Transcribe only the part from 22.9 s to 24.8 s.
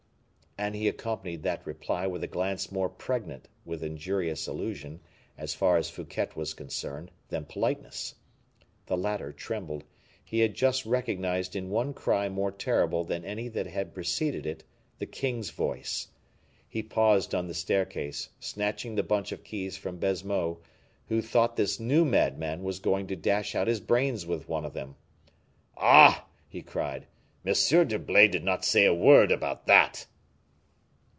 to dash out his brains with one of